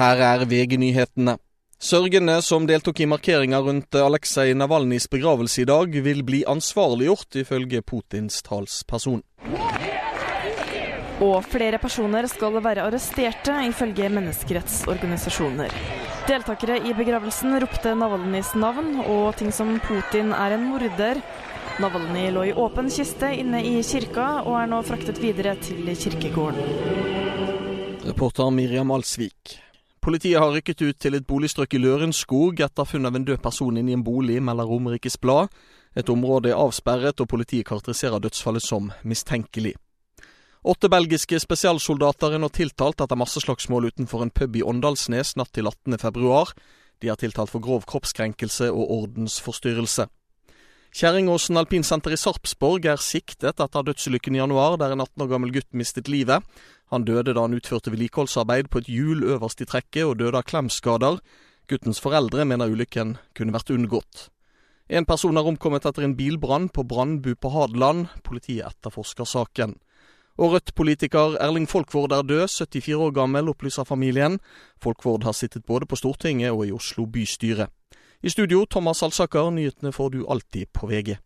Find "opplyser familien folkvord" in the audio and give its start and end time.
73.52-75.22